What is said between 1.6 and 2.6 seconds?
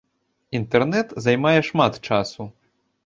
шмат часу.